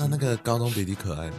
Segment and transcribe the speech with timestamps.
[0.00, 1.36] 那那个高中弟弟可爱吗？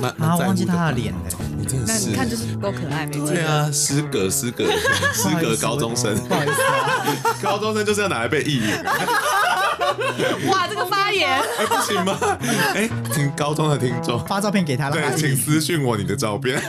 [0.00, 1.20] 那啊，忘记他的脸了。
[1.56, 3.28] 你真的是，你看就是不够可爱，没错。
[3.28, 4.64] 对啊，失格，失格，
[5.14, 6.14] 失格高中生。
[6.26, 8.84] 不好意思啊， 高中生就是要拿来被意淫。
[10.50, 12.18] 哇，这个发言，哎，不行吗？
[12.74, 14.96] 哎，请高中的听众发照片给他了。
[14.96, 16.60] 对，请私讯我你的照片。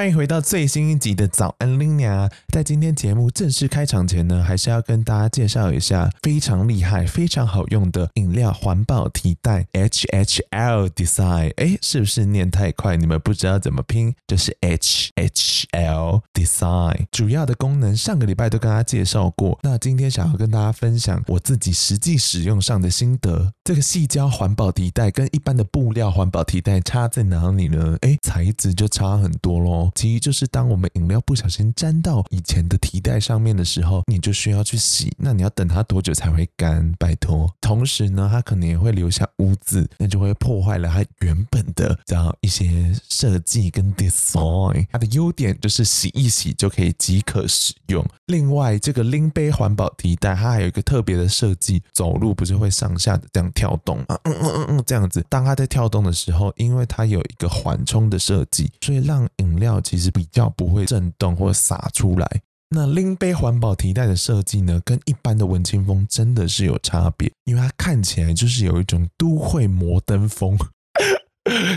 [0.00, 2.26] 欢迎回到最新一集的早安拎娘。
[2.54, 11.52] 在今天节目正式开场前呢，还是要跟大家介绍一下非常厉害、非常好用的饮料环保提袋 HHL Design。
[11.56, 12.96] 哎，是不是念太快？
[12.96, 17.04] 你们不知道怎么拼，就是 HHL Design。
[17.12, 23.52] 主要的功能上个礼拜都跟大家介绍过，那今天想要跟大家分享我自己实际使用上的心得。
[23.62, 27.98] 这个矽胶环保提袋跟一般的布料环保提袋差在哪里呢？
[28.00, 29.50] 哎，材质就差很多。
[29.50, 35.12] 多其余就是当我们饮料不小心沾到以前的提袋上面的时候，你就需要去洗。
[35.18, 36.92] 那你要等它多久才会干？
[36.98, 37.50] 拜托。
[37.60, 44.86] 同时呢，它可能也会留下污渍，那就会破坏了它原本的这样一些设计跟 design。
[44.90, 48.04] 它的优点就是洗一洗就可以即可使用。
[48.30, 54.18] 另外，这个拎杯环保提袋它还有一个特别的设计，走路不是会上下的这样跳动啊？
[54.22, 55.24] 嗯嗯嗯嗯，这样子。
[55.28, 62.40] 当它在跳动的时候，因为它有一个缓冲的设计，所以让饮料其实比较不会震动或洒出来。
[62.72, 70.56] 那拎杯环保提袋的设计呢，跟一般的文青风真的是有差别，因为它看起来就是有一种都会摩登风。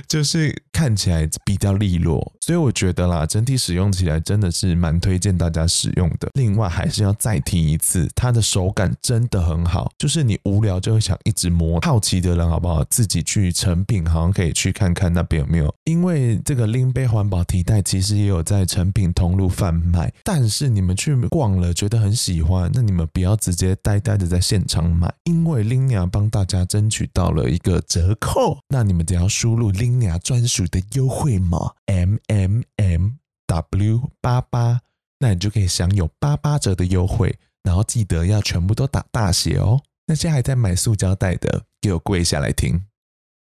[0.08, 6.27] 就是看起来比较利落，所以我觉得啦，整体使用起来真的是蛮推荐大家使用的。
[6.33, 11.79] 另外还是要再提一次，它的手感真的很好，就是你无聊就会想一直摸。
[11.81, 12.83] 好奇的人好不好？
[12.85, 20.12] 自己去成品好像可以去看看那边有没有，因为这个拎杯环保提袋其实也有在成品通路贩卖。
[20.23, 29.72] 但是你们去逛了觉得很喜欢，那你们不要直接呆呆的在现场买，因为拎娘帮大家争取到了一个折扣，那你们只要输入。
[29.73, 33.12] 拎娘专属的优惠码 M M M
[33.47, 34.81] W 八八，
[35.19, 39.81] 那你就可以享有八八折的优惠，然后记得要全部都打大写哦。
[40.06, 42.85] 那些还在买塑胶袋的，给我跪下来听。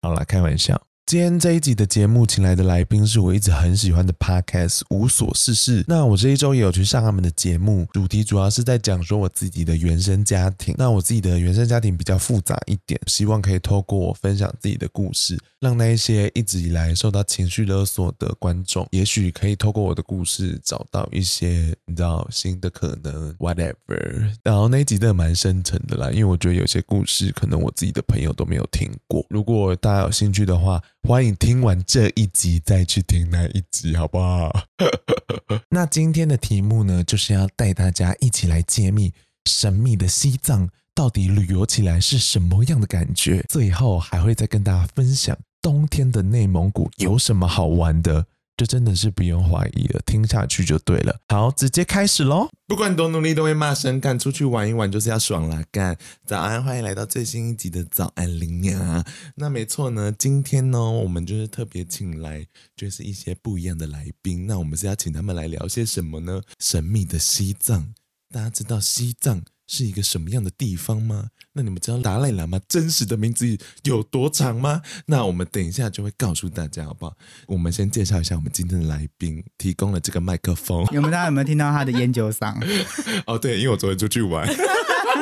[0.03, 0.81] 好啦，开玩笑。
[1.07, 5.85] 今天这一集的节目，请来的来宾是我一直很喜欢的 Podcast 无所事事。
[5.87, 10.75] 那我这一周也有去上他们的节目，主题主要是在讲说我自己的原生家庭。
[10.79, 24.33] 那我自己的原生家庭比较复杂一点，希望可以透过我分享自己的故事，让那一些一直以来受到情绪勒索的观众，也许可以透过我的故事找到一些你知道新的可能，whatever。
[24.43, 29.25] 然后那一集真的蛮深沉的啦，因为我觉得有些故事可能我自己的朋友都没有听过。
[29.29, 34.51] 如果大家有兴趣的话，欢迎听完这一集再去听那一集，好不好？
[35.69, 39.13] 那今天的题目呢，就是要带大家一起来揭秘
[39.45, 43.45] 神秘的西藏到底旅游起来是什么样的感觉。
[43.51, 48.25] 最后还会再跟大家分享冬天的内蒙古有什么好玩的。
[48.57, 51.19] 这真的是不用怀疑了，听下去就对了。
[51.29, 52.49] 好，直接开始喽！
[52.69, 54.17] 不管多努力，都会骂声干。
[54.17, 55.99] 出去玩一玩，就是要爽啦干！
[56.25, 59.05] 早安，欢迎来到最新一集的早安拎娘。
[59.35, 64.47] 那没错呢，今天呢，我们就是特别请来，就是一些不一样的来宾。
[64.47, 66.41] 那我们是要请他们来聊些什么呢？
[66.61, 67.93] 神秘的西藏，
[68.31, 69.43] 大家知道西藏
[69.75, 71.31] 是一个什么样的地方吗？
[71.57, 74.83] 那你们知道达赖喇嘛真实的名字有多长吗？
[75.07, 77.17] 那我们等一下就会告诉大家，好不好？
[77.47, 80.87] 我们先介绍一下我们今天的来宾，提供了这个麦克风。
[80.93, 82.55] 有没有大家有没有听到他的烟酒嗓？
[83.27, 84.47] 哦，对，因为我昨天出去玩，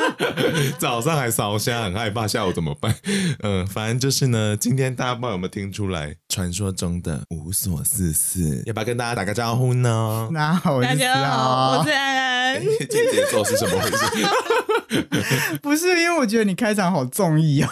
[0.79, 2.93] 早上还烧香，很害怕下午怎么办？
[3.43, 10.27] 嗯，反正就是呢，今天大家不知道有没有听出来，传说中的无所事事，要不要跟大家打个招呼呢？
[10.31, 12.61] 那好，大家好，我是安安。
[12.61, 15.57] 今天节奏是什么回事？
[15.61, 16.23] 不是因为我。
[16.23, 17.69] 我觉得你开场好综艺啊！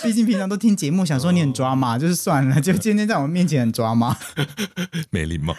[0.00, 2.60] 毕竟平常都听节目，想说你很抓马，就是算了。
[2.60, 4.16] 就今天在我们面前很抓马，
[5.10, 5.52] 没礼貌。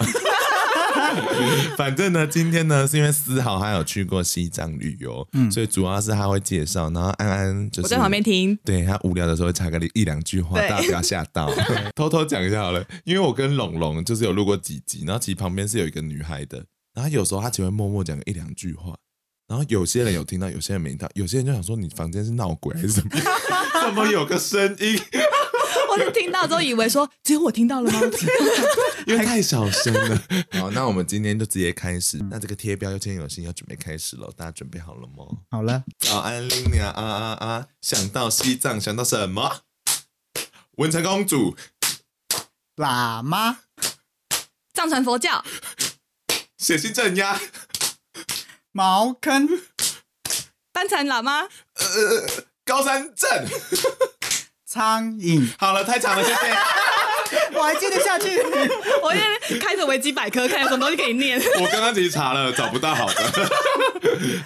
[1.77, 11.51] 反正呢，今天呢是因为思豪他有去过西藏旅游，嗯，所以主要是他会介绍，然后安安就是我在旁边听，对他无聊的时候会插个一两句话，大家不要吓到。
[11.95, 16.63] 偷偷讲一下好了，因为我跟龙龙就是有录过几集，然后其实旁边是有一个女孩的，
[16.94, 18.95] 然后有时候他只会默默讲一两句话。
[19.45, 23.10] 然后有些人有听到，有些人没听到，有些人就想说你房间是闹鬼还是什么？
[23.83, 24.98] 怎么有个声音？
[25.93, 28.01] 我是听到之后以为说只有我听到了吗？
[29.05, 30.23] 因为太小声了。
[30.59, 32.17] 好，那我们今天就直接开始。
[32.31, 35.25] 那这个贴标又今天有心要准备开始了，大家准备好了吗？
[35.51, 37.67] 好了，早安，林娘啊啊啊！
[37.81, 39.61] 想到西藏，想到什么？
[40.77, 41.55] 文成公主、
[42.77, 43.59] 喇嘛、
[44.73, 45.45] 藏传佛教、
[46.57, 47.39] 血腥镇压、
[48.71, 49.47] 茅坑、
[50.71, 51.41] 班禅喇嘛、
[51.75, 53.47] 呃高山镇、
[54.73, 55.47] 苍蝇。
[55.59, 56.37] 好了，太长了，谢谢。
[57.53, 58.39] 我还接得下去。
[59.03, 61.39] 我现在开着维基百科，看有什么东西可以念。
[61.61, 63.15] 我刚刚其实查了，找不到好的。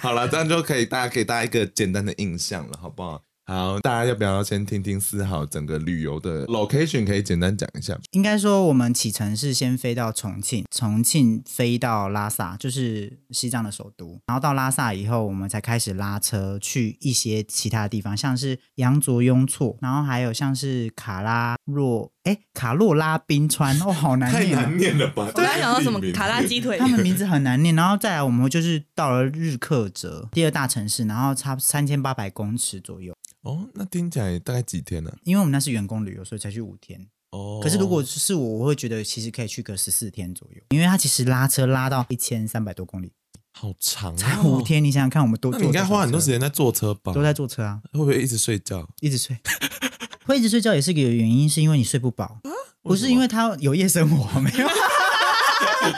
[0.02, 3.22] 好了，这样就可以，大家给大家一个简单的印象了，好不好？
[3.48, 7.06] 好，大家要不要先听听思豪整个旅游的 location？
[7.06, 7.98] 可以简单讲一下。
[8.10, 14.20] 应该说，我们启程是先飞到重庆，重庆飞到拉萨，就是西藏的首都。
[14.26, 25.24] 然后到拉萨以后，我们才开始拉车去一些其他的地方，像是羊卓雍措，然后还有像是卡拉若，哎，卡洛拉冰川，哦，好难念，太难念了吧？
[25.26, 27.74] 我刚才想到什么卡拉鸡腿，他们名字很难念。
[27.74, 33.14] 然后再来，我们就是到了日喀则第二大城市，然后差三千八百公尺左右。
[33.42, 35.12] 哦，那听起来大概几天呢？
[35.24, 37.08] 因为我们那是员工旅游，所以才去五天。
[37.30, 43.12] 哦，可是如果是我，我会觉得其实可以去个十四天左右，因为它其实拉车拉到一千三百多公里，
[43.52, 44.82] 好长，才五天。
[44.82, 47.12] 你想想看，我们都那你应该花很多时间在坐车吧？
[47.12, 48.88] 都在坐车啊，会不会一直睡觉？
[49.00, 49.36] 一直睡，
[50.26, 52.40] 会一直睡觉也是个原因，是因为你睡不饱，
[52.82, 54.66] 不是因为他有夜生活没有。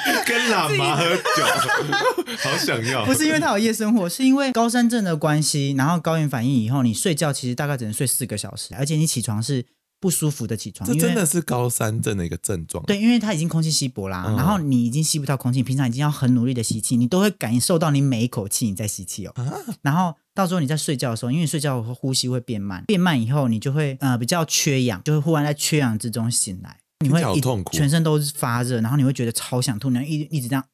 [0.27, 1.45] 跟喇嘛喝酒，
[2.39, 3.05] 好想要。
[3.05, 9.65] 不是因为他有夜生活，是因为高山症的关系，然后高原反应以后，你睡觉其实大概只能睡四个小时，而且你起床是
[10.01, 10.89] 不舒服的起床。
[10.89, 12.83] 这真的是高山症的一个症状。
[12.85, 19.33] 对，因为它已经空气稀薄啦，嗯、然后你已经吸不到空气，平常已经要很努力的吸气，你都会感受到你每一口气你在吸气哦。
[19.37, 19.45] 啊、
[19.83, 26.79] 然后到时候你在睡觉的时候，因为睡觉呼吸会变慢，变慢以后你就会呃比较缺氧，就会忽然在缺氧之中醒来。
[27.03, 30.65] 你会一痛苦，全身都是发热，然后你会觉得超想吐，然后一一直这样，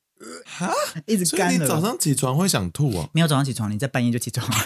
[0.44, 0.72] 哈，
[1.06, 1.48] 一直干。
[1.48, 3.08] 所以你早上起床会想吐哦？
[3.12, 4.56] 没有早上起床，你在半夜就起床了。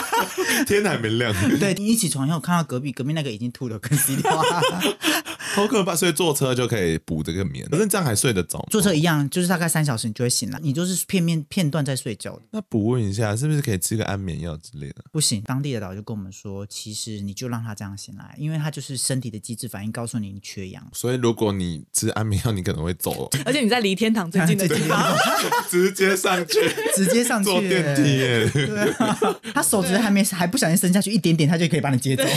[0.66, 1.32] 天还没亮。
[1.60, 4.62] 对，你一起床以后看到隔壁，隔壁那个已经吐了，跟稀里哗啦。
[5.54, 5.96] 好可怕！
[5.96, 8.66] 所以坐车就可以补这个眠，可是这样还睡得着？
[8.70, 12.38] 坐车一样，就是大概三小时你就会醒了，你就是片面片段在睡觉。
[12.50, 14.96] 那补问一下，是不是可以吃个安眠药之类的？
[15.10, 20.86] 不行，当地的导游就跟我们说，其实你就让他这样醒来，因为他就是身体的机制反应告诉你你缺氧。
[20.92, 23.30] 所以如果你吃安眠药，你可能会走。
[23.46, 25.16] 而且你在离天堂最近的地方，
[25.68, 26.60] 直接上去，
[26.94, 28.48] 直接上去坐电梯耶。
[28.50, 29.18] 对啊，
[29.54, 32.24] 他手指还没还不小心伸下去一点点，他就可以把你接走。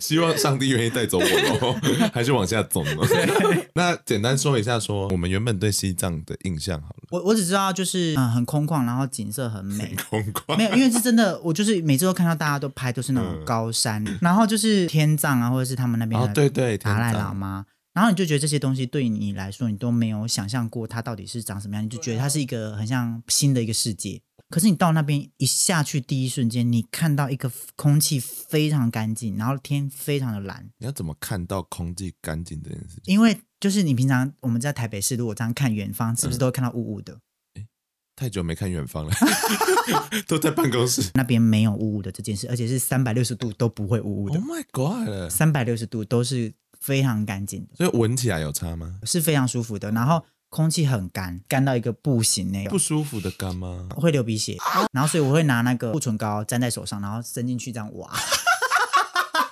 [0.00, 1.74] 希望上帝愿意带走我喽，
[2.12, 2.92] 还是往下走呢？
[3.74, 6.96] 那简单说一下，说我们原本对西藏的印象好了。
[7.10, 9.94] 我我只知道就是嗯很空旷，然后景色很美。
[10.10, 10.56] 很空旷？
[10.56, 17.64] 没有，因为是真的，我就是每次都看到大家都拍都是那种高山，嗯、然后就是天葬啊，或者是他们那边的对对达赖喇嘛，
[17.98, 24.22] 然后你就觉得这些东西对你来说，你都没有想象过它到底是长什么样，你就觉得它是一个很像新的一个世界。
[24.48, 30.70] 可是你到那边一下去，第一瞬间你看到一个空气非常干净，然后天非常的蓝。
[30.78, 33.12] 你要怎么看到空气干净这件事情？
[33.12, 37.18] 因为就是你平常我们在台北市，如果这样看远方，是不是都会看到雾雾的？
[37.56, 37.66] 嗯，
[38.14, 39.12] 太久没看远方了，
[40.28, 41.10] 都在办公室。
[41.14, 44.36] 那边没有雾雾的这件事，而且是三百六十度都不会雾雾的。
[44.36, 45.28] Oh my god！
[45.28, 48.98] 三百六十度都是非常干净的，所以闻起来有差吗？
[49.04, 49.90] 是非常舒服的。
[49.90, 50.24] 然后。
[50.50, 53.86] 空气很干，干到一个不行那种，不舒服的干吗？
[53.94, 54.56] 会流鼻血，
[54.94, 58.10] 然后所以我会拿那个护唇膏粘在手上，然后伸进去这样挖。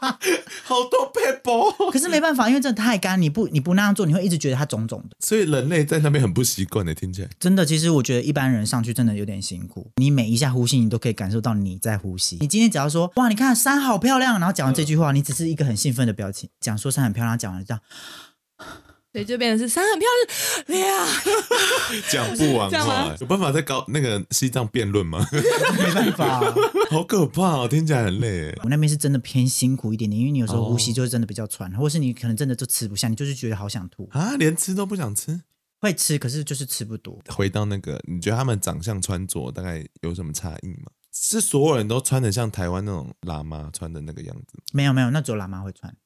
[0.65, 5.17] 好多 paper，，可是没办法，因为真的太干，你不你不那样做，你会一直觉得它肿肿的。
[5.21, 7.65] 所以人类在那边很不习惯的，听起来真的。
[7.65, 12.39] 其实我觉得一般人上去真的有点辛苦，你每一下呼吸，你都可以感受到你在呼吸。
[12.41, 17.81] 你今天只要说哇，你看山好漂亮，然后讲完这句话，你只是一个很兴奋的表情，讲说山很漂亮，讲完了这样。
[19.17, 20.07] 所以就变成是山很漂
[20.77, 21.09] 亮，
[22.13, 25.27] 讲不完话，有办法在搞那个西藏辩论吗？
[25.33, 26.55] 没办法，
[26.93, 28.55] 好可怕哦，听起来很累。
[28.63, 35.41] 我那边是真的偏辛苦一点点，因为你有时候呼吸就是真的比较喘，或是你可能真的就吃不下，你就是觉得好想吐啊，连吃都不想吃，
[35.81, 37.19] 会吃，可是就是吃不多。
[37.31, 40.91] 回到那个，你觉得他们长相穿着大概有什么差异吗？
[41.11, 44.59] 是所有人都穿的像台湾那种喇嘛穿的那个样子？
[44.75, 45.97] 没有没有，那只有喇嘛会穿。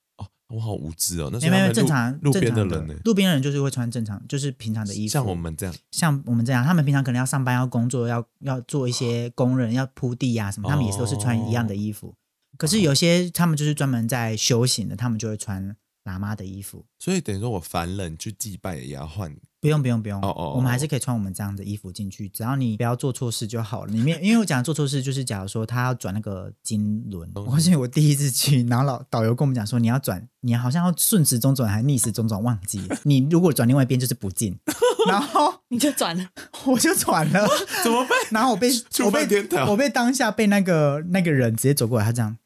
[0.50, 2.95] 我好无知哦，那是没有正常路边的人呢？
[3.04, 12.14] 路边的人就是会穿正常，就是平常的衣服，像我们这样，像我们这样，他们平常可能要上班、要工作、要要做一些工人、要铺地啊什么，他们也是都是穿一样的衣服。
[12.59, 16.85] 可是有些他们就是专门在修行的，他们就会穿喇嘛的衣服。
[16.99, 23.92] 所以等于说我凡人去祭拜也要换不用不用不用，哦哦我们还是可以穿我们这样的衣服进去，只要你不要做错事就好了。
[23.92, 32.96] 里面 因为我讲做错事，就是假如说他要转那个金轮，我发现我第一次去，然后老导游跟我们讲说，你要转，你好像要顺时钟转还是逆时钟转，忘记了。
[33.02, 34.58] 你如果转另外一边就是不进，
[35.06, 36.26] 然后你就转了，
[36.64, 37.46] 我就转了，
[37.84, 38.18] 怎么办？
[38.30, 38.70] 然后我被
[39.04, 42.36] 我被犯天条我被当下被那个那个人直接走过来，他这样。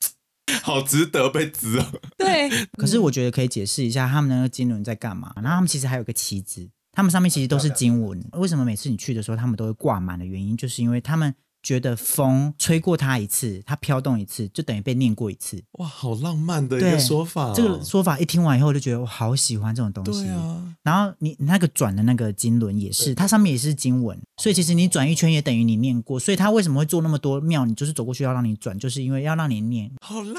[0.63, 1.85] 好值得被指哦。
[2.17, 5.33] 对，可是我觉得可以解释一下他们那个金轮在干嘛。
[5.37, 8.23] 然后他们其实还有个旗子，他们上面其实都是经文。
[8.33, 15.63] 为什么每次你去的时候他们都会挂满的原因，就是因为他们觉得风吹过它一次，它飘动一次，就等于被念过一次。
[15.79, 17.53] 哇，好浪漫的一个说法哦。
[17.57, 20.25] 这个说法一听完以后，我就觉得我好喜欢这种东西。
[20.25, 26.21] 对啊，然后你你那个转的那个经轮也是，它上面也是经文，所以其实你转一圈也等于你念过。
[26.21, 27.65] 所以他为什么会做那么多庙？
[27.65, 29.91] 你就是走过去要让你转，就是因为要让你念。
[30.01, 30.35] 好浪。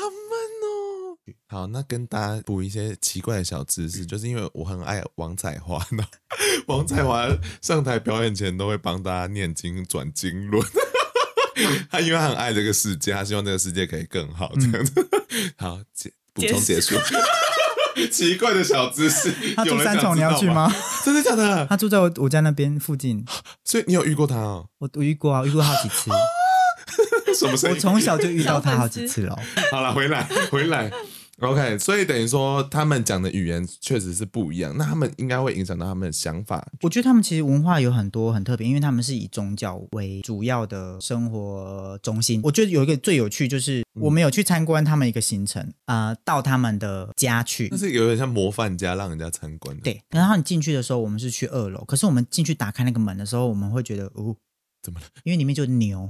[1.48, 6.04] 好，那跟大家补一些奇怪的小知识，就是因为我很爱王彩华呢。
[6.68, 7.28] 王彩华
[7.62, 10.64] 上台表演前都会帮大家念经转经轮。
[11.90, 15.08] 他因为他很爱这个世界，他希望这个世界可以更好，这样子。
[15.12, 16.96] 嗯、好，结补充结束。
[18.12, 20.70] 奇怪的小知识，他住三重，你要去吗？
[21.06, 21.66] 真的假的？
[21.68, 23.26] 他住在我我家那边附近，
[23.64, 24.68] 所以你有遇过他哦？
[24.80, 26.12] 我我遇过啊，遇过好几次。
[27.36, 27.76] 什么声音？
[27.76, 29.38] 我从小就遇到他好几次了。
[29.72, 30.92] 好了，回来回来。
[31.40, 36.66] OK，所以等于说他们讲的语言确实是不一样，那他们应该会影响到他们的想法。
[36.82, 42.40] 我觉得他们其实文化有很多很特别，因为他们是以宗教为主要的生活中心。
[42.42, 49.82] 我觉得有一个最有趣，就是我们有去参观他们一个行程，啊、呃，到他们的家去，那是有点像模范家，让人家参观的。
[49.84, 54.34] 对，然后你进去的时候，我们是去二楼，可是我们进去打开那个门的时候，我们会觉得，哦，
[54.82, 55.06] 怎么了？
[55.26, 56.10] 因为里面就牛，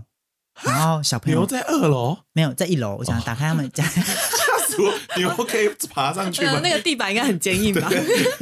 [0.63, 2.95] 然后小朋友牛在二楼，没有在一楼。
[2.97, 3.83] 我想打开他们家。
[3.91, 6.53] 吓死我牛可以爬上去吗？
[6.53, 7.89] 呃、那个地板应该很坚硬吧？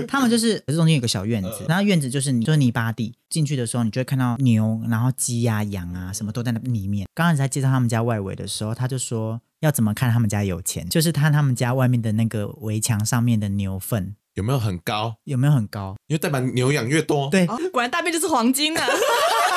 [0.08, 7.08] 他们就是，可是中间有个小院子，然后院子就是你就是泥巴地，进去的时候你就会看到牛，然后鸡呀、啊、羊啊什么都在那里面。
[7.14, 17.30] 刚开始在介绍他们家外围的时候，他就说要怎么看他们家有钱，就是看他们家外面的那个围墙上面的牛粪有没有很高，有没有很高，因为代表牛养越多。
[17.30, 18.84] 对、哦，果然大便就是黄金啊！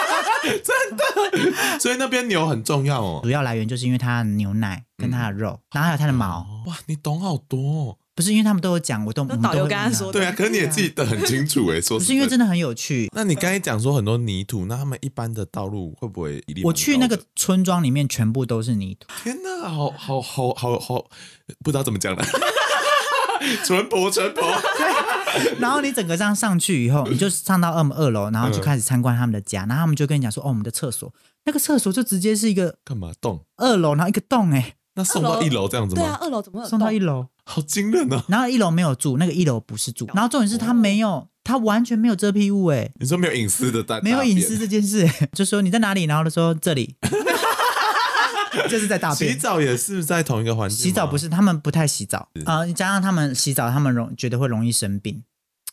[0.62, 3.20] 真的，所以那边牛很重要哦。
[3.22, 6.46] 主要来源就是因为它的牛奶跟它的肉，然后还有它的毛。
[6.66, 7.98] 哇，你懂好多哦。
[8.14, 10.14] 不是因为他们都有讲，我都导游跟他说的。
[10.14, 13.10] 对啊，可是你也记得很清楚哎，说不是因为真的很有趣。
[13.12, 16.42] 那你刚才讲说很多泥土，那他们一般的道路会不会？
[16.64, 19.06] 我去那个村庄里面，全部都是泥土。
[19.22, 21.04] 天哪，好好好好好，
[21.62, 22.24] 不知道怎么讲了。
[23.66, 24.40] 淳朴淳朴。
[25.60, 29.60] 然后你整个这样上去以后，你就上到二二楼，然后就开始参观他们的家。
[29.60, 31.12] 然后他们就跟你讲说：“哦，我们的厕所，
[31.44, 33.44] 那个厕所就直接是一个干嘛洞？
[33.56, 36.00] 二楼，然后一个洞哎。”那送到一楼这样子吗？
[36.00, 37.26] 对啊，二楼怎么会送到一楼？
[37.44, 38.24] 好惊人啊！
[38.28, 40.08] 然后一楼没有住，那个一楼不是住。
[40.14, 42.90] 然后重点是他没有，他完全没有遮蔽物哎。
[42.98, 44.02] 你说没有隐私的单？
[44.02, 46.96] 没有隐私这件事， 就说你在哪里，然后他说这里，
[48.68, 49.32] 就是在大便。
[49.32, 50.78] 洗澡也是在同一个环境。
[50.78, 52.58] 洗澡不是，他们不太洗澡啊。
[52.58, 55.24] 呃、加上他们洗澡，他们容觉得会容易生病，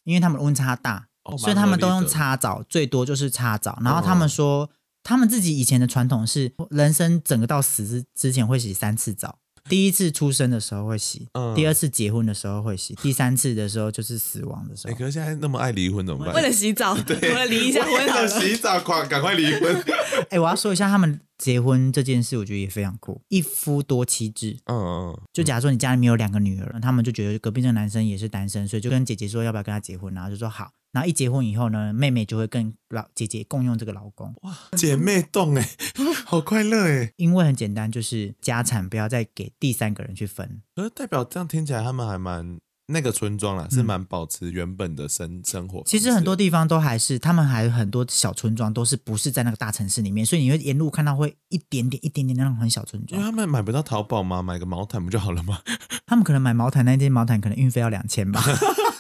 [0.04, 3.80] 因为他们温差大，哦、所以他们都用擦澡，最多就是擦澡。
[3.84, 4.70] 然后他们说，
[5.04, 9.40] 他们自己以前的传统是，人生整个到死之之前会洗三次澡。
[9.70, 14.94] 第一次出生的时候会洗，嗯、第二次结婚的时候会洗，第三次的时候就是死亡的时候。
[14.94, 16.36] 欸、可是现在那么爱离婚怎么办？
[16.36, 19.74] 为了洗澡， 对，为了离一下婚，为了洗澡，快赶快离婚。
[20.30, 24.58] 哎、欸，我要说一下他们结婚这件事，我觉得也非常酷，一夫多妻制。
[24.66, 30.72] 嗯嗯，就假如说你家里面有两个女儿，他们就觉得隔壁这个男生也是单身，所以就跟姐姐说要不要跟他结婚，然后就说好。
[30.94, 34.34] 然后一结婚以后呢，妹妹就会跟老姐姐共用这个老公。
[34.44, 35.70] 哇，姐妹洞哎，
[36.24, 37.12] 好快乐哎！
[37.18, 40.62] 因为很简单，就是家产不要再给第三个人去分。
[40.76, 45.82] 呃，代表这样听起来他们还蛮那个村庄啦，是蛮保持原本的生生活。
[45.88, 53.20] 其实很多地方都还是，他们还有很多小村庄都是不是在那个大城市里面，所以你会沿路看到会一点点、一点点那种很小村庄。
[53.20, 54.44] 因为他们买不到淘宝吗？
[54.44, 55.60] 买个毛毯不就好了吗？
[56.06, 58.44] 他们可能买毛毯那件毛毯可能运费要两千吧。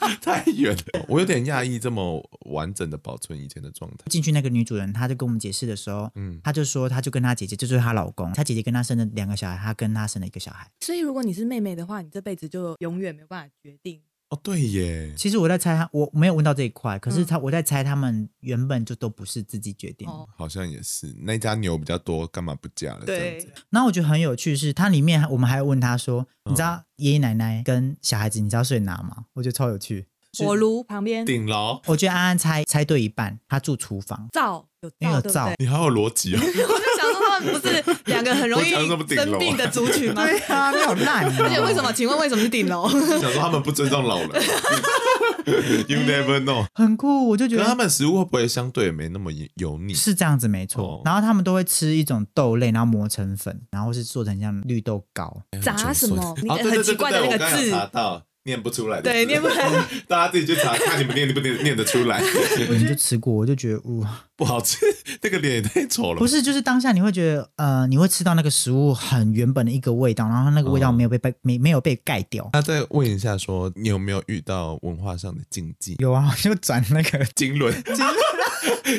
[0.21, 3.97] 太远了，我有点讶异，这么完整的保存以前的状态。
[4.09, 10.69] 进去那个女主人，她就跟我们解释的时候，嗯，她就说，她就跟她姐姐，就是她老公，她姐姐跟她生了两个小孩，她跟她生了一个小孩。
[10.81, 14.01] 所以如果你是妹妹的话，你这辈子就永远没有办法决定。
[14.29, 15.13] 哦，对耶。
[15.15, 20.07] 其实我在猜他，我没有问到这一块，可是他我在猜他们原本就都不是自己决定。
[20.09, 23.05] 哦，好像也是，那家牛比较多，干嘛不嫁了？
[23.05, 23.19] 对。
[23.19, 23.63] 这样子。
[23.69, 29.25] 然后我觉得很有趣是，它里面我们还问他说，你知道爷爷奶奶跟小孩子，你知道睡哪吗？
[29.33, 30.07] 我觉得超有趣。
[30.39, 31.79] 火炉旁边，顶楼。
[31.85, 34.27] 我觉得安安猜猜对一半，他住厨房。
[34.31, 35.51] 灶有，灶。
[35.59, 36.39] 你好有逻辑哦。
[36.41, 37.12] 我在想说他们
[37.43, 40.25] 不是两个很容易生病的族群吗？
[40.25, 41.31] 对啊，你好烂哦。
[41.39, 41.91] 而且为什么？
[41.93, 42.89] 请问为什么是顶楼？
[42.89, 44.29] 想说他们不尊重老人，
[45.87, 46.65] You never know。
[46.73, 47.27] 很酷？
[47.29, 49.93] 我就觉可是他得们食物会不会相对没那么油腻？
[49.93, 51.01] 是这样子，没错哦。
[51.05, 55.41] 然后他们都会吃一种豆类，然后磨成粉，然后是做成像绿豆糕。
[55.61, 56.35] 炸什么？
[56.41, 59.03] 你哦，对对对很奇怪的对，那个我刚刚有查字，到，念不出来的。
[59.03, 59.67] 对，念不出来。
[60.07, 62.21] 大家自己去查，看你们念不念念得出来。
[62.21, 64.77] 我就吃过，我就觉得，哇， 不好吃，
[65.21, 66.19] 那个脸也太丑了。
[66.19, 72.49] 不是，就是当下你会觉得，呃，你会吃到那个食物很原本的一个味道，然后那个味道没有被被没没有被盖掉。
[72.53, 75.95] 那再问一下说，你有没有遇到文化上的禁忌？
[75.99, 77.73] 有啊， 就转那个，经纶，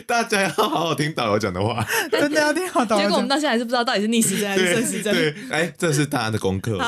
[0.06, 1.86] 大家要好好听导游讲的话。
[2.10, 3.02] 真的要听好导游讲。
[3.02, 5.14] 结果我们到现在还是不知道到底是逆时针还是顺时针。
[5.14, 6.78] 对，哎，这是大家的功课。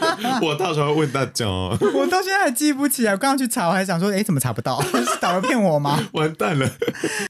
[0.42, 1.76] 我到时候会问大家哦。
[1.94, 4.80] 我到现在还记不起来，我刚刚去查，我还想说，哎，怎么查不到？
[4.82, 6.08] 是导游骗我吗？
[6.12, 6.70] 完蛋了。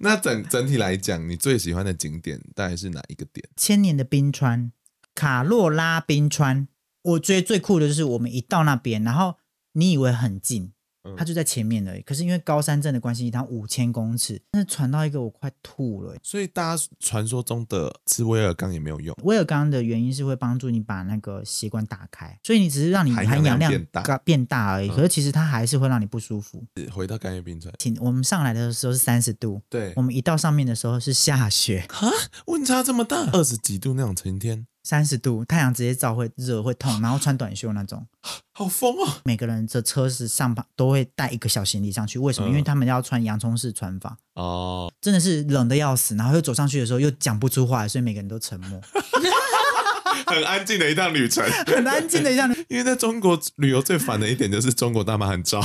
[0.01, 3.49] 那整整体来讲，你最喜欢的景点大概是哪一个点？
[3.57, 4.73] 千年的冰川，
[5.15, 6.69] 卡洛拉冰川，
[7.03, 9.37] 我觉得最酷的就是我们一到那边，然后
[9.73, 10.73] 你以为很近，
[11.17, 12.03] 它就在前面而已。
[12.03, 16.15] 可是因为高山症的关系，它五千公尺，但是传到一个我快吐了。
[16.23, 19.17] 所以大家传说中的吃威尔刚也没有用。
[19.23, 24.89] 威尔刚的原因是会帮助你把那个血管打开，所以你只是让你含氧量变大变大而已。
[24.89, 26.65] 嗯可是其实它还是会让你不舒服。
[26.91, 32.11] 回到干叶冰川，请我们上来的时候是三十度，对我，们一到上面的时候是下雪，啊，
[32.47, 38.07] 温差这么大，二十几度那种晴天，三十度，太阳直接照会热会痛，然后穿短袖那种。
[38.57, 39.07] 好疯哦！
[39.23, 42.49] 每个人的车子上旁都会带一个小行李上去，为什么？
[42.49, 48.81] 嗯因为他们要穿洋葱式穿法，哦，真的是冷的要死，然后又走上去的时候又讲不出话来，所以每个人都沉默
[50.27, 51.45] 很安静的一趟旅程。
[51.67, 52.51] 很安静的一趟。
[52.69, 55.61] 因为在中国旅游最烦的一点就是中国大妈很吵。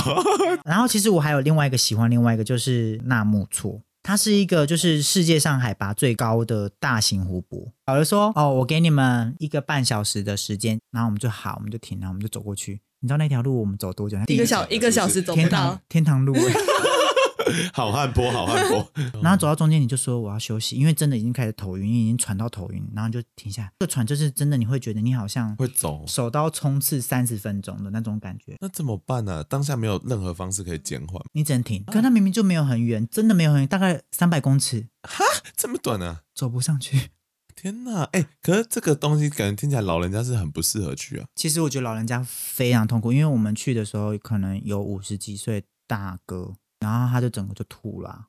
[0.64, 7.72] 然后其实我还有另外一个喜欢，另外一个就是纳木错，它是一个就是世界上海拔最高的大型湖泊。
[7.86, 12.82] 导游说：“哦，我给你们一个半小时的时间。”然后我们就好，我们就停，然后我们就走过去。
[13.00, 14.18] 你知道那条路我们走多久？
[14.26, 16.40] 一个小一个小时走不到天堂，天堂路、欸。
[17.72, 18.90] 好汉坡，好汉坡。
[19.22, 23.72] 然后走到中间，你就说我要休息，因为真的已经开始头晕，已经喘到头晕，然后就停下来。
[23.78, 29.44] 这个喘就是真的，你会觉得你好像会走，手刀冲刺三十分钟的那种感觉，那怎么办呢、啊？
[29.48, 31.84] 当下没有任何方式可以减缓，你只能停。
[31.84, 35.24] 可它明明就没有很远，真的没有很远，大概三百公尺，哈
[35.56, 36.22] 这么短啊！
[36.34, 37.10] 走不上去。
[37.54, 41.26] 天呐，哎，可是这个东西感觉听起来老人家是很不适合去啊。
[41.36, 46.54] 其实我觉得老人家非常痛苦，因为我们去的时候可能有五十几岁大哥，
[46.84, 48.26] 然后他就整个就吐了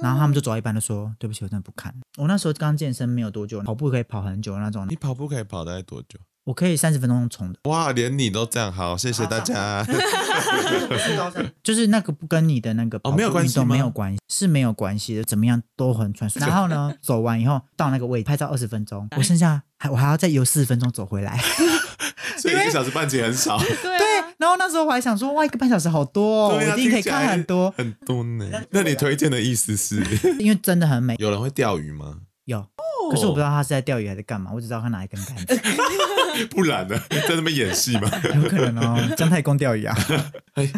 [0.00, 6.20] 然后他们就走到一半就说：“对不起，我真的不看。”我那时候刚健身没有多久，跑步可以跑很久的那种你，跑步可以跑大概多久？
[6.44, 7.58] 我可以三十分钟冲的。
[7.64, 9.84] 哇，连你都这样，好，谢谢大家。
[11.62, 16.30] 就是那个不跟你的那个哦没有关系运动吗没有关系，是没有关系的，怎么样都很喘。
[16.38, 21.38] 然后呢，走完以后到那个位置拍照二十分钟，我剩下还我还要再游四十分钟走回来。
[22.38, 28.48] 所以一个小时半其实很少，对对，然后那时候我还想说，哇，一个半小时好多哦，啊我一定可以看很多，很多呢。
[28.70, 30.02] 那你推荐的意思是，
[30.38, 31.16] 因为真的很美。
[31.18, 32.20] 有人会钓鱼吗？
[32.44, 32.64] 有，
[33.10, 35.60] 可是我不知道他是在钓鱼还是干嘛，我只知道他拿一根杆子，
[36.50, 36.98] 不然呢？
[37.10, 38.10] 在那边演戏吗？
[38.34, 39.94] 有可能哦，姜太公钓鱼啊。
[40.54, 40.70] 哎，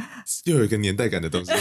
[0.45, 1.53] 又有一个年代感的东西。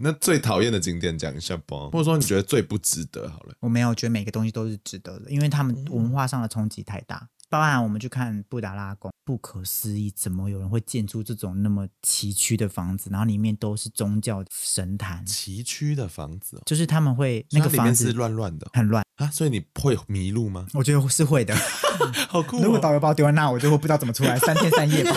[0.00, 3.54] 那最讨厌的景点讲一下吧，或者说你觉得最不值得好了。
[3.58, 7.26] 我没有觉得每个东西都是值得的，因为他们文化上的冲击太大。
[7.48, 13.08] 包含我们去看布达拉宫，不可思议，怎么有人会建出这种那么崎岖的房子？
[13.10, 20.66] 然后里面都是宗教神坛，崎岖的房子哦，就是他们会那个房子是乱乱的哦很乱，啊，所以你会迷路吗？
[20.74, 21.54] 我觉得是会的。
[22.28, 25.10] 好酷哦，如果导游把我丢在那，我就会不知道怎么出来，三天三夜吧。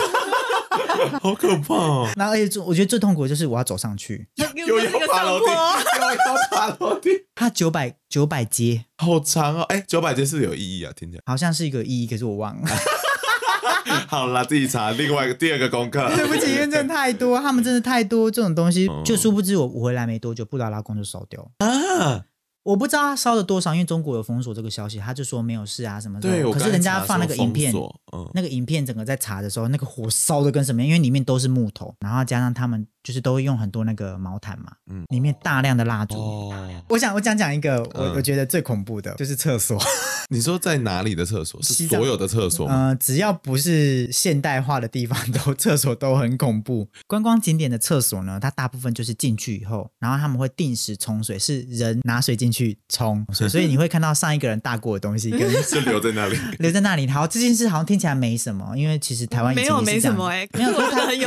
[1.21, 2.09] 好可怕哦！
[2.15, 9.61] 然后而且最我觉得最痛苦的就是我要走上去，又要爬楼梯，又要爬楼梯，它九百九百阶，好长哦！
[9.63, 10.91] 哎，九百阶是有意义啊？
[10.95, 12.67] 听起来好像是一个意义，可是我忘了。
[14.07, 14.91] 好啦，自己查。
[14.91, 21.65] 另外一个第二个功课，对不起，因为真的太多，他们真的太多这种东西，哦就殊不知我我回来没多久，布达拉宫就烧掉了。
[21.65, 22.25] 啊，
[22.63, 26.29] 我不知道他烧了多少，因为中国有封锁这个消息，他就说没有事啊什么的。
[26.29, 27.73] 对，我刚才可是人家放那个影片
[28.33, 30.87] 那个影片整个在查的时候，那个火烧的跟什么样？
[30.87, 36.15] 因为里面都是木头，然后加上他们就是都会用很多那个毛毯嘛，嗯里面大量的蜡烛。
[36.15, 36.53] 哦，
[36.89, 39.81] 我想我想讲一个我、嗯我觉得最恐怖的就是厕所，
[40.29, 41.61] 你说在哪里的厕所？
[41.63, 42.87] 是西藏所有的厕所嗯？
[42.89, 46.87] 呃，只要不是现代化的地方， 都厕所都很恐怖。
[47.07, 56.37] 观光景点的厕所呢，它大部分就是进去以后，然后他们会定时冲水，是人拿水进去冲水， 所以你会看到上一个人大过的东西跟就留在那里。
[56.59, 57.07] 留在那里。
[57.07, 60.71] 好，这件事好像听起来没什么，因为其实台湾以前没有没什么哎，没有，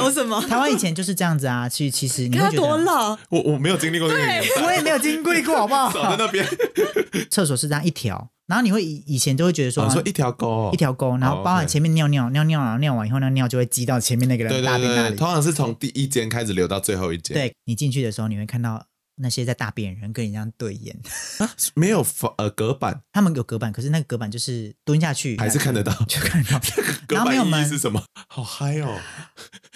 [0.04, 0.40] 有什么？
[0.46, 5.90] 台湾以前就是这样子啊，下去，其实你看他会觉得，多老，我我没有经历过那个年代，我也没有经历过，好不好？
[5.92, 6.46] 少在那边。
[7.30, 15.16] 厕所是这样一条，然后你会以以前就会觉得说，哦，说一条沟，一条沟，然后包含前面尿尿，尿尿然后尿完以后，那尿就会积到前面那个对对人大便那对，里。
[15.16, 18.84] 通常是从第一间开始流到最后一间。，对你进去的时候，你会看到
[19.16, 20.96] 那些在大便人跟你这样对眼
[21.38, 25.92] 啊，没有防呃隔板，他们有隔板，可是那个隔板就是蹲下去还是看得到。
[26.08, 26.60] 就看得到，
[27.06, 28.02] 隔板意义是，什么？
[28.28, 28.98] 好嗨哦！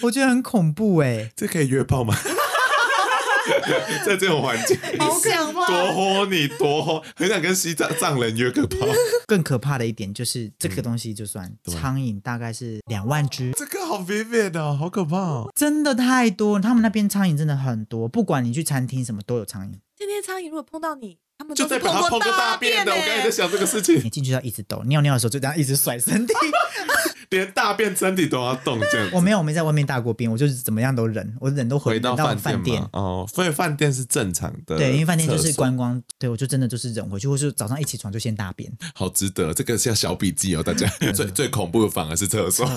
[0.01, 1.31] 我觉得很恐怖哎。
[1.35, 2.15] 这可以约炮吗？
[4.05, 8.87] 在这种环境，好想多豁你多豁，很想跟西藏藏人约个炮。
[9.27, 15.51] 更可怕的一点就是这个东西，就算苍蝇大概是两万只，这个好 vivid 哦，好可怕哦！
[15.55, 16.59] 真的太多。
[16.59, 19.71] 他们那边苍蝇真的很多，不管你去餐厅什么都有苍蝇。
[19.95, 26.33] 天天苍蝇如果碰到你，他们就都是代表他碰个大便的，我刚才在想这个事情你， 进去要一直抖，尿尿的时候就这样一直甩身体。
[27.29, 29.07] 连大便身体都要动这样。
[29.13, 32.83] 我没有，我没在外面大过便，我就是怎么样都忍，我忍都回到饭饭店。
[32.91, 38.71] 哦，所以饭店是正常的，对，因为饭店就是观光，对我就真的就是忍回去，或是早上一起床就先大便。
[38.95, 40.87] 好值得，这个是要小笔记哦，大家。
[41.13, 42.67] 最最恐怖的反而是厕所，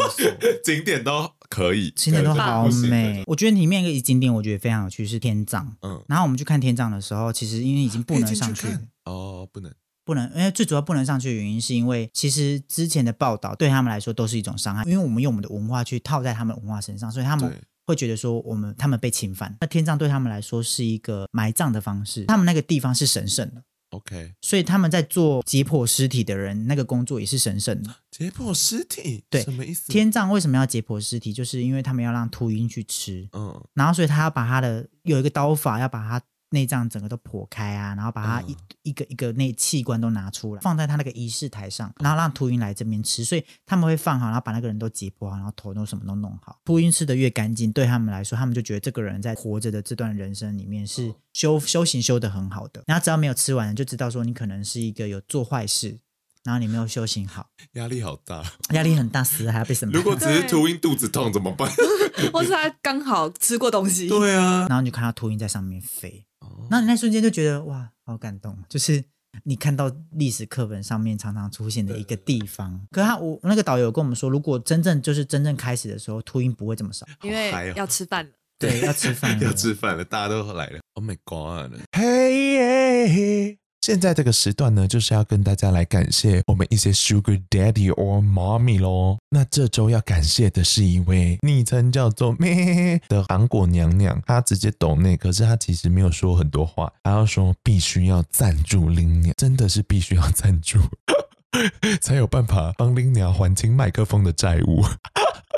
[0.62, 3.25] 景点都可以，景点都好美。
[3.27, 5.66] 我觉得里面一个景点我觉得非常有趣是天葬。
[5.81, 9.73] 嗯，然后我们去看天葬的时候，其实因为已经不能上去可以进，看哦，不能。
[10.05, 19.57] 不能，因为最主要不能上去的原因是因为其实之前的报道对他们来说都是一种伤害，因为我们用我们的文化去套在他们文化身上，所以他们会觉得说我们他们被侵犯。
[19.61, 23.62] 那天葬对他们来说是一个埋葬的方式，他们那个地方是神圣的。
[23.91, 27.95] OK，所以他们在做解剖尸体的人，那个工作也是神圣的。
[28.11, 29.93] 解剖尸体，对什么意思？
[29.93, 31.31] 天葬为什么要解剖尸体？
[31.31, 43.25] 就是因为他们要让秃鹰去吃，嗯，然后所以他要把他的有一个刀法，要把他内脏整个都剖开啊，然后把它一、嗯一个一个内器官都拿出来，放在他那个仪式台上，然后让秃鹰来这边吃。
[43.25, 46.59] 所以他们会放好，然后把那个人都解剖好，然后头都什么都弄好。
[46.65, 52.83] 秃鹰吃的越干净，对他们来说，他们就觉得这个人在活着的这段人生里面是修修行修得很好的。
[52.88, 56.01] 然后只要没有吃完，就知道说你可能是一个有做坏事，
[56.43, 58.43] 然后你没有修行好， 压力好大。
[58.75, 59.93] 压力很大，死了还要被什么。
[59.93, 61.71] 如果只是秃鹰肚子痛怎么办？
[62.33, 66.32] 或是他刚好吃过东西，对啊，然后你就看到秃鹰在上面飞，哦
[66.71, 69.05] 那你那瞬间就觉得哇，好感动，就是
[69.45, 72.87] 你看到历史课本上面常常出现的一个地方。
[72.91, 77.07] 可是他我那个导游跟我们说，如果真正就是真正开始的时候，秃鹰不会这么少。
[77.23, 78.31] 因为要吃饭了。
[78.59, 80.81] 对，要吃饭 了，要吃饭了，大家都来了。
[80.95, 81.81] Oh my god！
[81.97, 89.18] 嘿，现在这个时段呢，就是要跟大家来感谢我们一些 Sugar Daddy or Mommy 咯。
[89.29, 100.79] 那这周要感谢的是一位昵称叫做咩的韩国娘娘，她直接抖内，可是她其实没有说很多话，她要说必须要赞助拎娘，真的是必须要赞助，
[102.01, 104.85] 才有办法帮拎娘还清麦克风的债务。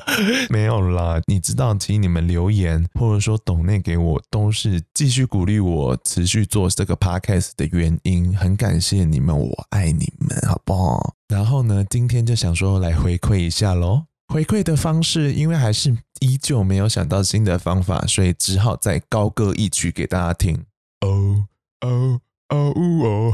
[0.50, 8.36] 没有啦，你知道，其实你们留言或者说抖内给我，都是继续鼓励我持续做这个 podcast 的原因。
[8.36, 11.14] 很感谢你们，我爱你们，好不好？
[11.28, 14.04] 然后呢，今天就想说来回馈一下喽。
[14.32, 20.64] 回馈的方式，因为还是依旧没有想到新的方法，所以只好再高歌一曲给大家听。
[21.00, 21.46] 哦
[21.80, 23.32] 哦哦哦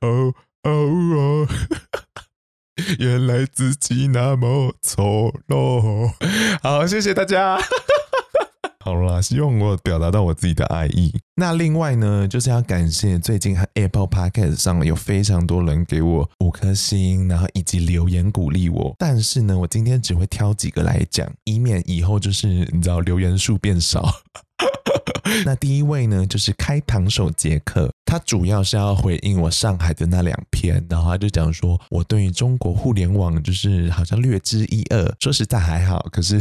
[0.00, 0.70] 哦哦
[1.16, 1.48] 哦。
[2.98, 6.10] 原来自己那么丑陋。
[6.62, 7.58] 好，谢谢大家。
[8.82, 11.12] 好啦，希望我表达到我自己的爱意。
[11.36, 18.94] 那另外呢，就是要感谢最近和 Apple Podcast 上有非常多人给我五颗星，然后以及留言鼓励我。
[18.98, 24.14] 但是呢，我今天只会挑几个来讲，以免以后就是你知道留言数变少。
[25.44, 36.40] 那第一位呢，就是开膛手杰克，他主要是要回应我上海的那两篇，然后他就讲说，我对于中国互联网就是好像略知一二，说实在还好，可是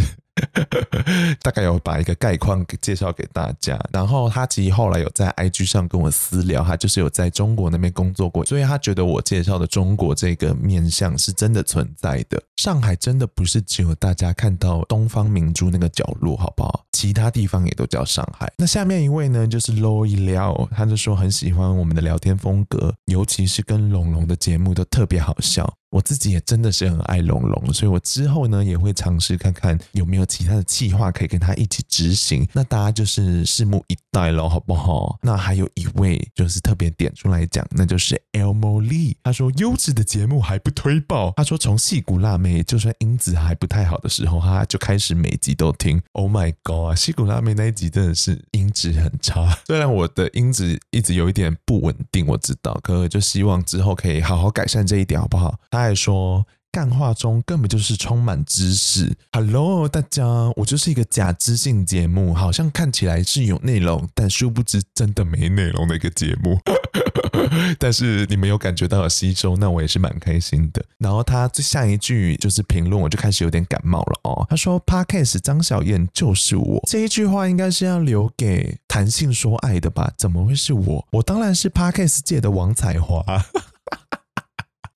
[1.41, 3.79] 大概有把一个概况给介绍给大家。
[3.91, 12.41] 然后他其实后来有在 IG 上跟我私聊，他就是有在中国那边工作过，所以他觉得我介绍的中国这个面相是真的存在的。
[12.57, 16.85] 上海真的不是只有大家看到东方明珠那个角落，好不好？
[16.91, 18.51] 其他地方也都叫上海。
[18.57, 25.73] 那下面一位呢，就是 Loy 廖，他就说很喜欢我们的聊天风格，尤其是跟龙龙的节目都特别好笑。
[25.89, 32.47] 我自己也真的是很爱龙龙，所以我之后呢也会尝试看看有没有其他的计划可以跟他一起执行。
[32.53, 35.17] 那大家就是拭目以待喽，好不好？
[35.21, 39.15] 那还有一位就是特别点出来讲，那就是 Elmo Lee。
[39.23, 46.01] 他说优质的节目还不推爆，他说从矽谷辣妹就算音质还不太好的时候，他就开始每集都听。
[46.11, 55.57] Oh my god，矽谷辣妹那一集真的是音质很差， 虽然我的音质一直有一点不稳定，我知道，可就希望之后可以好好改善这一点，好不好？
[55.79, 59.15] 他还说干话中根本就是充满知识。
[59.31, 60.25] Hello，大家，
[60.57, 66.59] 我就是一个假知性节目，好像看起来是有内容，但殊不知真的没内容的一个节目。
[67.79, 70.83] 但是你们有感觉到有吸收，那我也是蛮开心的。
[70.97, 74.45] 然后他最下一句就是评论，我就开始有点感冒了哦。
[74.49, 80.11] 他说：“Podcast 张小燕就是我。”这一句话应该是要留给谈性说爱的吧？
[80.17, 81.07] 怎么会是我？
[81.11, 83.23] 我当然是 Podcast 界的王彩华。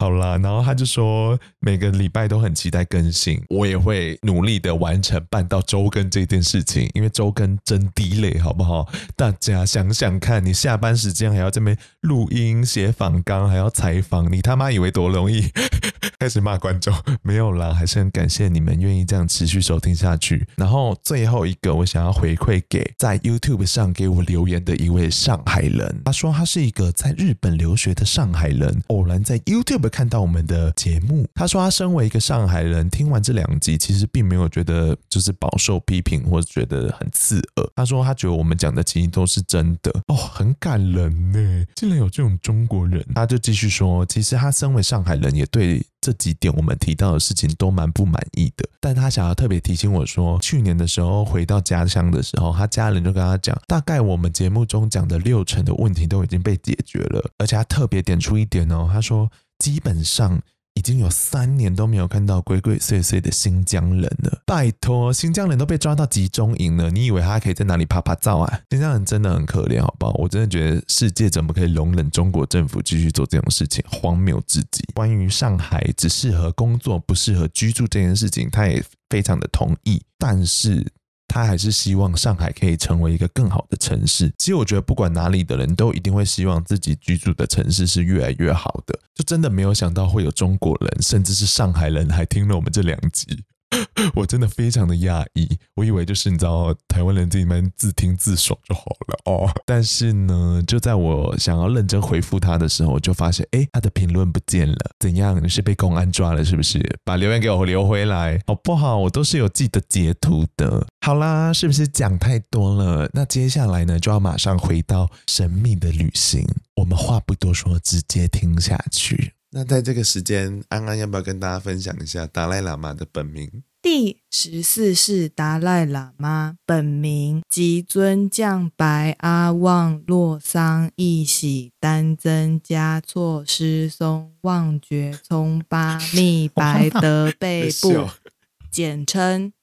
[0.03, 8.85] 好啦，然后他就说每个礼拜都很期待更新，我也会努力的完成办到周更这件事情，因为周更真滴累，好不好？
[9.15, 15.49] 大家想想看，你下班时间还要这边录音、写访纲，还要采访，你他妈以为多容易？
[16.19, 20.45] 开始骂观众，没有啦，还是很感谢你们愿意这样持续收听下去。
[20.55, 29.92] 然后最后一个，我想要回馈给在 YouTube 上给我留言的一位上海人，他说他是一个在日本留学的上海人，偶然在 YouTube。
[29.93, 37.69] 看到我们的节目，他说他身为一个上海人，听完这两集，其实并没有觉得就是饱受批评或者觉得很刺耳。
[37.75, 43.05] 他说他觉得我们讲的其实都是真的哦，很感人呢，竟然有这种中国人。
[43.13, 48.67] 他就继续说，其实他身为上海人，也对这几点我们提到的事情都蛮不满意的。
[48.81, 59.29] 但他想要特别提醒我说，去年的时候回到家乡的时候，他家人就跟他讲，大概我们节目中讲的六成的问题都已经被解决了，而且他特别点出一点哦，他说。
[59.63, 60.41] 基本上
[60.73, 64.41] 已经有三年都没有看到鬼鬼祟祟的新疆人了。
[64.45, 68.59] 拜托，新疆人都被抓到集中营了，你以为他可以在哪里趴趴走啊？
[68.71, 70.11] 新疆人真的很可怜，好不好？
[70.15, 74.83] 我真的觉得世界怎么可以容忍中国政府继续做这种事情，荒谬至极。
[74.93, 80.85] 关于上海只适合工作不适合居住这件事情，他也非常的同意，但是。
[81.33, 84.31] 他还是希望上海可以成为一个更好的城市。
[84.37, 88.99] 其实我觉得，不管哪里的人都一定会希望自己居住的城市是越来越好的。
[89.15, 93.43] 就真的没有想到会有中国人，甚至是上海人，还听了我们这两集。
[94.15, 99.49] 我真的非常的讶异，我以为就是你知道台湾人这里面自听自爽就好了哦。
[99.65, 104.77] 但是呢，就在我想要认真回复他的时候，我就发现，哎，他的评论不见了。
[104.99, 105.41] 怎样？
[105.43, 106.79] 你是被公安抓了是不是？
[107.03, 108.97] 把留言给我留回来好不好？
[108.97, 110.85] 我都是有记得截图的。
[111.01, 113.09] 好啦，是不是讲太多了？
[113.13, 116.45] 那接下来呢，就要马上回到神秘的旅行。
[116.75, 119.33] 我们话不多说，直接听下去。
[119.55, 123.61] 那在这个时间，安安要不要跟大家分享一下达赖喇嘛的本名？
[123.83, 138.09] 第十四世达赖喇嘛本名吉尊降白阿旺洛桑一喜丹增加措施松旺觉聪巴密白德贝布，
[138.71, 139.53] 简称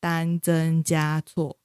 [0.00, 1.56] 丹增加措，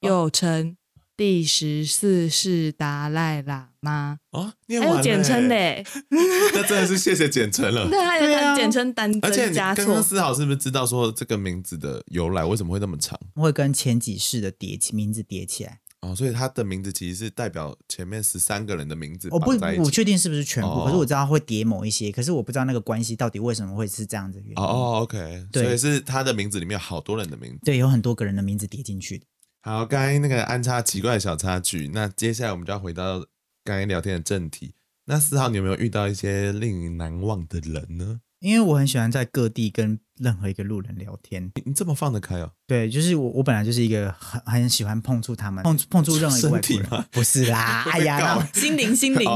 [0.00, 0.76] 又称。
[1.20, 5.54] 第十四世达赖喇嘛哦，还有简称的，
[6.08, 7.86] 那真的是谢谢简称了。
[7.92, 9.12] 对，还有简称单。
[9.20, 12.42] 而且刚刚思豪是不是知道说这个名字的由来？
[12.42, 13.20] 为什么会那么长？
[13.34, 19.28] 会跟前几世的叠起名字叠起来哦，所以他的名字其实是代表前面十三个人的名字。
[19.30, 19.50] 我不，
[19.82, 24.54] 我确定是不是全部，哦、可是我知道会叠某一些，可是我不知道那个关系到底为什么会是这样子原因。
[24.56, 29.26] 哦哦，OK，对，所以是他的名字里面有好多人的名字，对，有很多个人的名字叠进去的。
[29.62, 33.20] 好，刚才那个安插奇怪的小插曲，那接下来我们就要回到
[33.62, 34.72] 刚才聊天的正题。
[35.04, 38.20] 那四号，你有没有遇到一些令你难忘的人呢？
[38.40, 41.52] 因为我很喜欢在各地跟任何一个路人聊天。
[41.56, 42.52] 你，你这么放得开哦？
[42.66, 47.04] 对，就是我，我本来就是一个很很喜欢碰触他们，碰碰触任何一个外国人。
[47.10, 49.28] 不是啦， 哎呀，心灵心灵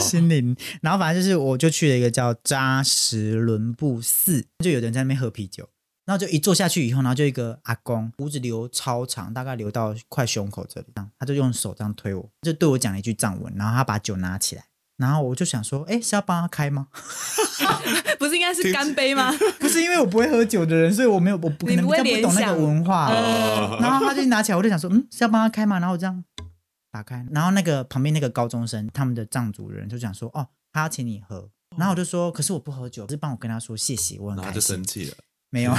[0.00, 0.56] 心灵。
[0.82, 5.68] 然后反正就是，我就去了一个叫扎什伦布寺，就有人在那边喝啤酒。
[6.08, 10.86] 然后就一坐下去以后，然后就一个阿公，胡子留超长，大概留到快胸口这里，
[11.18, 14.64] 他就用手这样推我，就对我讲了一句藏文，然后他把酒拿起来，
[14.96, 16.88] 然后我就想说，哎，是要帮他开吗？
[18.18, 19.30] 不是应该是干杯吗？
[19.60, 23.12] 不是因为我不会喝酒的人，所以我没有，我不可能不懂那个文化。
[23.12, 25.78] 然后他就拿起来，我就想说，嗯，是要帮他开吗？
[25.78, 26.24] 然后我这样
[26.90, 34.44] 打开，然后那个旁边那个高中生，他们的藏族人就讲说，哦，他要请你喝，然后我就说，可是我不喝酒，是帮我跟他说谢谢，我很开心。
[34.44, 35.14] 然后他就生气了。
[35.50, 35.74] 没有，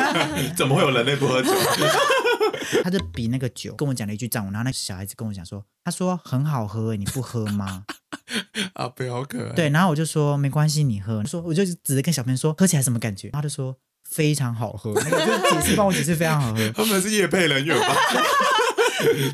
[0.56, 1.50] 怎么会有人类不喝酒？
[2.82, 7.84] 他就比那个酒跟我讲了一句藏文，然后那个小孩子跟我讲说，他说很好喝，你不喝吗？
[8.74, 9.52] 啊，不要可爱。
[9.54, 11.24] 对，然后我就说没关系，你喝。
[11.24, 13.30] 说我就指着跟小朋友说，喝起来什么感觉？
[13.30, 13.76] 他就说
[14.08, 14.92] 非常好喝。
[14.94, 16.70] 那个就解释帮我解释非常好喝。
[16.72, 17.94] 他们是夜配人员吧？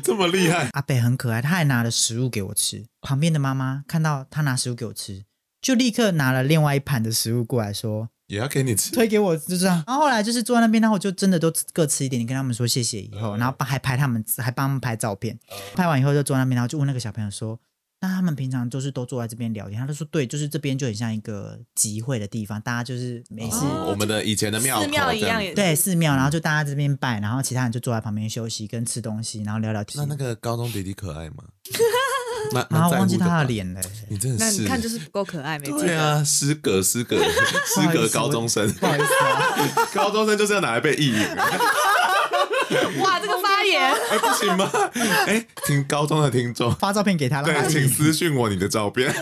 [0.03, 0.69] 这么厉害。
[0.73, 2.85] 阿北很可爱，他还拿了食物给我吃。
[3.01, 5.25] 旁边的妈妈看到他拿食物给我吃，
[5.61, 8.09] 就立刻拿了另外一盘的食物过来说。
[8.33, 9.83] 也要给你吃，推给我就这样。
[9.87, 15.37] 然后后来就是坐在那边，然后我就真的都各吃一点，你跟他们说谢谢以后，然后还拍他们，还帮他们拍照片。
[15.75, 17.59] 拍完以后就坐在那边，然后就问那个小朋友说
[18.01, 19.79] ：“那他们平常就是都坐在这边聊天。
[19.79, 30.03] 他就说，对，就是这边就很像一个集会的地方，大家就是没事，哦我们的以前的庙寺庙一样对寺庙，然后就大家这边拜，然后其他人就坐在旁边休息跟吃东西，然后聊聊天。
[30.05, 31.45] 那那个高中弟弟可爱吗？
[32.53, 33.43] 蛮蛮然后在乎的吧忘记他的。
[33.45, 35.79] 脸了，你真的是，那你看就是不够可爱，没错。
[35.81, 37.17] 对啊，失格失格
[37.75, 41.45] 失格高中生，不好意思啊， 高中生就是要拿来被意淫啊，
[43.01, 44.69] 哇，这个发言，哎不行吗？
[45.27, 49.13] 哎，听高中的听众，发照片给他，让他对，请私信我你的照片。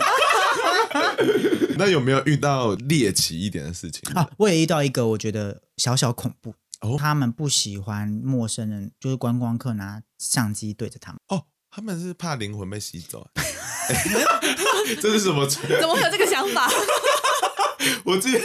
[1.78, 4.02] 那有没有遇到猎奇一点的事情？
[4.14, 6.54] 啊，我也遇到一个我觉得小小恐怖。
[6.82, 11.20] 哦他们不喜欢陌生人，就是观光客拿相机对着他们。
[11.28, 13.26] 哦，他们是怕灵魂被吸走。
[13.34, 13.42] 啊
[15.00, 15.46] 这是什么？
[15.46, 16.70] 怎么会有这个想法？
[18.04, 18.40] 我记得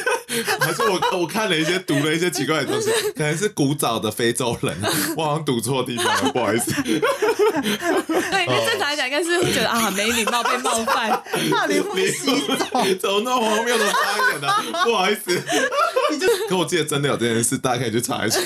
[0.60, 4.76] 还是我我看了一些读了一些奇怪的东西，可能是古早的非洲人，
[5.16, 6.72] 我好像读错地方了， 不好意思。
[6.82, 7.00] 对，
[8.48, 11.22] 那正常来讲应该是会觉得啊，没礼貌，被冒犯。
[11.52, 12.26] 怕灵魂吸
[12.58, 14.84] 走，怎么那么荒谬的发言呢、啊？
[14.84, 15.40] 不好意思，
[16.50, 18.40] 可我记得真的有这件事，大家可以去查一下。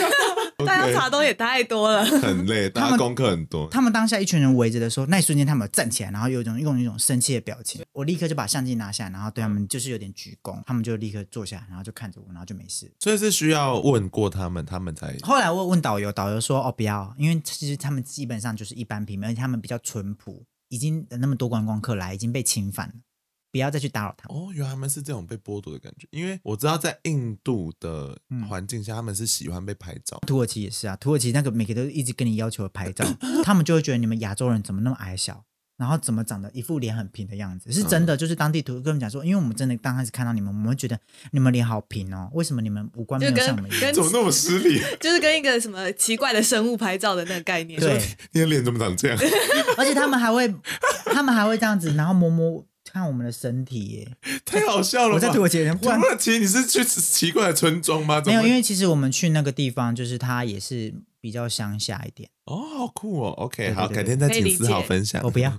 [0.66, 2.04] 大家查东也太多了。
[2.04, 3.68] 很累， 大家功课很多。
[3.70, 7.82] 他们当下一群人围着的时候，那一瞬间他们有站起来，然后有一种用一种生气的表情。
[7.94, 12.92] 我立刻就把相机拿下来，然后对他们就是有点鞠躬，他们就立刻坐下来，然后就看着我，然后就没事。
[13.00, 22.94] 所以是需要问过他们，他们才后来我问导游，导游说：“哦，不要，因为其实他们基本上就是一般平民，而且他们比较淳朴，已经那么多观光客来，已经被侵犯了，
[23.52, 24.38] 不要再去打扰他们。
[24.42, 26.08] 哦，原来他们是这种被剥夺的感觉。
[26.12, 28.18] 因为我知道在印度的
[28.50, 30.18] 环境下，他们是喜欢被拍照。
[30.26, 33.06] 土耳其也是啊，土耳其那个每个都一直跟你要求拍照，
[33.44, 35.44] 他们就会觉得你们亚洲人怎么那么矮小，
[35.78, 38.16] 然后怎么长得一副脸很平的样子，是真的。
[38.16, 40.98] 就是当地图跟我们讲说，因为我们真的刚开始看到你们，我们会觉得
[41.32, 43.94] 你们脸好平哦，为什么你们五官没有像我们一样？
[43.94, 44.80] 怎么那么失礼？
[45.02, 47.80] 就是跟一个什么奇怪的生物拍照的那个概念。
[47.80, 48.00] 对，
[48.32, 49.18] 你的脸怎么长这样？
[49.78, 50.54] 而且他们还会，
[51.06, 54.18] 他们还会这样子，然后摸摸看我们的身体耶。
[54.46, 55.16] 太好笑了！
[55.16, 58.22] 我在土耳其人，不然土耳其你是去奇怪的村庄吗？
[58.26, 62.30] 没有，因为为其实我们去那个地方，就是它也是比较乡下一点。
[62.46, 63.30] 哦，好酷哦。
[63.38, 65.22] OK，好，改天再请思豪分享。
[65.24, 65.50] 我不要，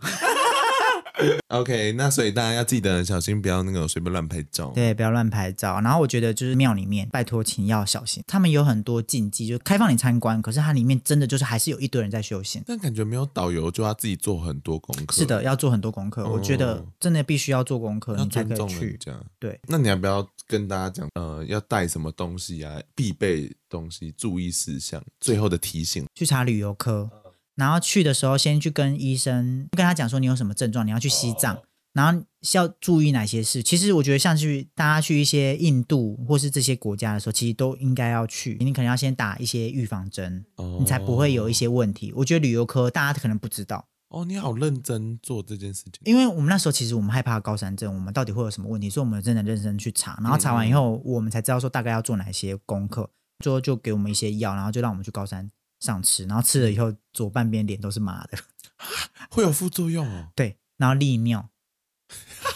[1.48, 4.72] OK，那所以大家要记得小心，不要那个随便乱拍照。
[4.75, 5.81] 对，不要乱拍照。
[5.81, 12.62] 然后我觉得就是庙里面，拜托请要小心，他们有很多禁忌，就开放你参观，可是它里面真的就是还是有一堆人在修行。
[12.66, 15.14] 但感觉没有导游就要自己做很多功课。
[15.14, 16.27] 是的，要做很多功课。
[16.29, 18.98] 我觉得哦真的必须要做功课，你才可以去尊重人。
[18.98, 19.20] 家。
[19.38, 22.81] 对，那你要不要跟大家讲，呃，要带什么东西啊？
[22.94, 26.07] 必备东西、注意事项，最后的提醒。
[26.14, 27.11] 去查旅游科，
[27.56, 31.60] 然后去的时候先去跟医生跟他讲说你有什么症状，你要去西藏，
[31.92, 33.62] 然后需要注意哪些事。
[33.62, 38.56] 其实我觉得像去大家去一些印度或是这些国家的时候，其实都应该要去。
[38.60, 42.12] 你可能要先打一些预防针，哦你才不会有一些问题。
[42.16, 45.92] 我觉得旅游科大家可能不知道，哦，你好认真做这件事情。
[46.04, 53.10] 因为我们那时候其实我们害怕高山症，我们到底会有什么问题，所以我们真的认真去查，然后查完以后，我们才知道说大概要做哪些功课。
[53.42, 55.50] 最后就给我们一些药，然后就让我们去高山
[55.83, 58.38] 上吃，然后吃了以后左半边脸都是麻的，
[59.29, 60.29] 会有副作用哦。
[60.37, 61.49] 对，然后利尿。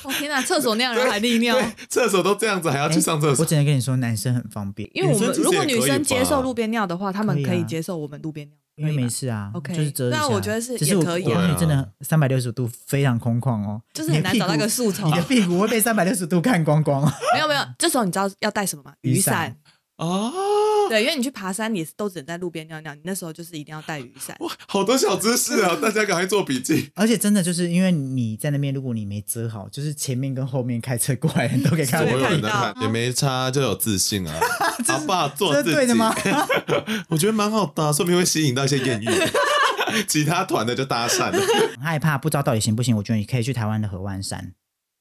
[0.05, 3.43] 我、哦、天哪，厕所那样人还利尿对，，厕所都这样子，还要去上厕所。
[3.43, 10.19] 我只能跟你说，男生很方便，因为我们如果女生接受路边尿的话，他们可以接受我们路边尿，因为没事啊 OK，就是遮一下。
[10.19, 17.13] 那我觉得是也可以啊我那里真的三百六十度非常空旷哦，就是很难找到一个树丛你的屁股会被三百六十度看光光哦。
[17.33, 18.93] 没有没有，这时候你知道要带什么吗？
[19.01, 19.55] 雨伞雨
[19.99, 20.07] 伞。
[20.09, 20.33] 啊，
[20.89, 24.37] 对，因为你去爬山，你都只能在路边尿尿，你那时候就是一定要带雨伞。
[24.41, 25.77] 哇，好多小知识啊！
[25.81, 26.91] 大家赶快做笔记。
[26.95, 32.29] 而且真的就是因为你在那边，如果你没遮好，就是前面跟后面开车过来的人都可以看所有。
[32.29, 34.39] 人都看，也没差，就有自信啊！
[34.87, 35.29] 好不好？
[35.31, 36.15] 做这自己，是对的吗？
[37.09, 39.07] 我觉得蛮好的啊，说不定会吸引到一些艳遇。
[40.07, 41.39] 其他团的就搭讪了。
[41.77, 42.97] 很害怕，不知道到底行不行。
[42.97, 44.53] 我觉得你可以去台湾的合欢山，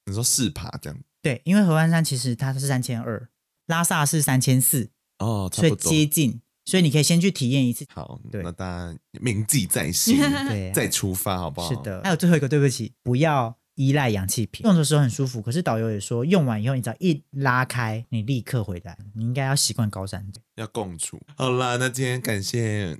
[0.05, 3.27] 你说试爬这样对，因为合欢山其实它是三千二，
[3.67, 5.75] 拉萨是三千四，哦，差所以。
[5.75, 7.85] 接近，所以你可以先去体验一次。
[7.93, 10.17] 好，对那大家铭记在心，
[10.49, 11.69] 对啊再出发好不好？
[11.69, 20.41] 是的，还有最后一个，对不起，不要依赖氧气瓶，用的时候很舒服，可是导游也说，用完以后你只要一拉开，你立刻回来，你应该要习惯高山症。
[20.55, 21.21] 要共处。
[21.37, 22.97] 好啦，那今天感谢，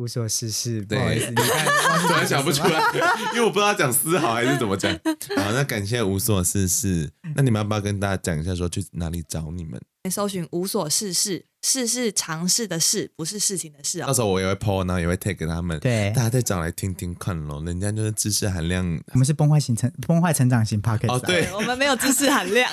[0.00, 1.66] 无所事事，不好意思，你看
[2.08, 2.80] 突然想不出来
[3.34, 4.90] 因为我不知道讲丝毫还是怎么讲。
[5.36, 7.10] 好，那感谢无所事事。
[7.36, 9.78] 那你们要不要跟大家讲一下，说去哪里找你们？
[10.10, 14.06] 搜寻无所事事，事是尝试的事，不是事情的事哦。
[14.06, 17.62] 到时候我也会 po，然后也会 tag 他们，对大家再找来听听看咯。
[17.64, 22.70] 人家就是知识含量，我们是崩坏型成崩坏成长型 podcast 啊哦对我们没有知识含量，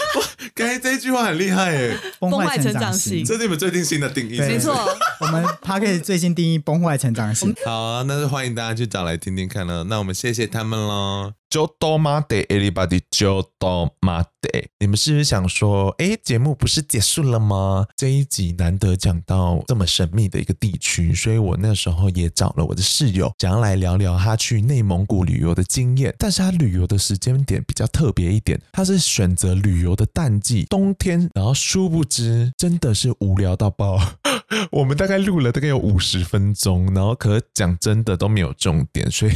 [0.54, 4.74] 刚才这一句话很厉害耶， 崩崩坏成坏成长长型这是你们最近新的定义，对没错。
[5.20, 7.54] 我们 podcast 最新定义崩坏成长型。
[7.64, 9.84] 好啊，那就欢迎大家去找来听听看了。
[9.84, 11.32] 那我们谢谢他们喽。
[11.48, 14.68] 就多马得，everybody 就多马得。
[14.80, 17.86] 你们是不是想说，哎，节目不是结束了吗？
[17.96, 26.14] 这一集难得讲到这么神秘的一个地区，所以我那时候也找了我的室友，想要来聊聊他去内蒙古旅游的经验。
[26.18, 31.28] 但是他旅游的时间点比较特别一点，他是选择旅游的淡季，冬天。
[31.34, 33.98] 然后殊不知，真的是无聊到爆。
[34.70, 39.32] 我们大概录了大概有五十分钟，然后可讲真的都没有重点，所以。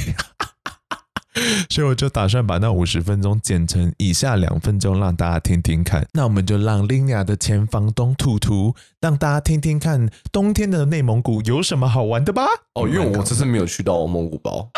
[1.71, 6.07] 所以我就打算把那五十分钟剪成以下两分钟，让大家听听看。
[6.13, 12.43] 那我们就让 Linia 的前房东兔兔，让大家听听看冬天的内蒙古有什么好玩的吧。
[12.75, 14.69] 哦，因为我这次没有去到蒙古包，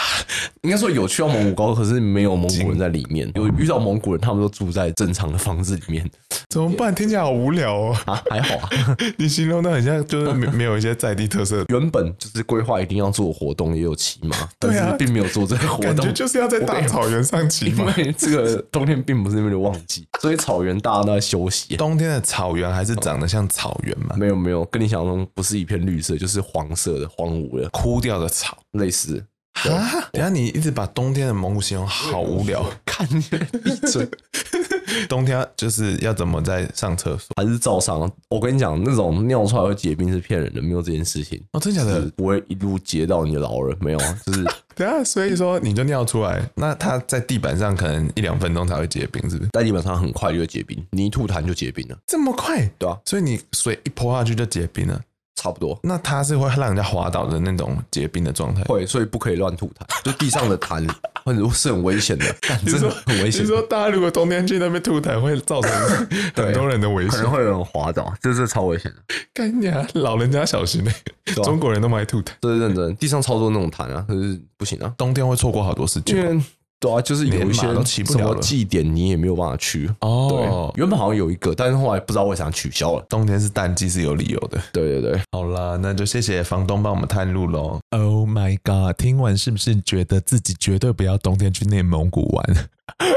[0.62, 3.30] 应该说有去到蒙古高，可是没有蒙古人在里面。
[3.34, 6.08] 有遇到蒙古人，他们都住在正常的房子里面。
[6.48, 6.94] 怎么办？
[6.94, 7.96] 听起来好无聊哦。
[8.04, 8.68] 啊， 还好啊。
[9.16, 11.64] 你形容的很像，就是没没有一些在地特色。
[11.68, 17.90] 原本就是规划一定要做活动，也有骑马， 但是并没有做这个活动，就是要在大草原上骑马。
[17.96, 21.76] 因为这个冬天并不是那边的旺季，所以草原大家都在休息。
[21.76, 24.14] 冬天的草原还是长得像草原吗？
[24.18, 29.24] 没有没有，跟你想象中不是一片绿色，就是黄色的荒芜的枯掉的草，类似。
[29.70, 30.08] 啊！
[30.12, 34.08] 等下你一直把冬天的蒙古形容好无聊，看你闭嘴。
[35.08, 37.28] 冬天就是要怎么在上厕所？
[37.36, 38.10] 还是照上？
[38.28, 41.42] 我跟你讲，那种尿出来会结冰是骗人的，没有这件事情。
[41.52, 42.00] 哦，真的假的？
[42.16, 44.44] 不会一路结到你的老人，没有啊，就是
[44.74, 45.02] 等下。
[45.02, 49.50] 所以说你就尿出来，那它在地板上可能一两分钟才会结冰，是不是？
[49.52, 51.96] 在地板上很快就会结冰，你一吐痰就结冰了。
[52.06, 52.70] 这么快？
[52.78, 55.00] 对啊，所以你水一泼下去就结冰了。
[55.42, 60.88] 差不多，那它是会让人家滑倒的那种结冰的状态，会，所以不可以乱吐痰，就地上的痰，
[61.24, 62.24] 或者是很危险的，
[62.64, 63.42] 真的很危险。
[63.42, 65.70] 你说大家如果冬天去那边吐痰，会造成
[66.36, 68.98] 很多人的危险，可能会有人滑倒，这是超危险的。
[69.34, 70.92] 干呀，老人家小心嘞、
[71.26, 76.44] 欸， 啊、中国人都蛮爱吐痰，这是认真，地上超多那种痰啊，可是不行啊，冬天会错过好多事情。
[76.82, 77.60] 对啊，就是有一些
[78.04, 80.72] 什么祭典，你也没有办法去哦。
[80.74, 83.06] 对，原本好像有一个，但是后来不知道为啥取消了。
[83.08, 84.60] 冬天是淡季是有理由的。
[84.72, 87.78] 对对对，好啦，那就谢谢房东帮我们探路喽。
[87.90, 88.96] Oh my god！
[88.98, 92.68] 听完是不是觉得自己绝对不要冬天去内蒙古玩？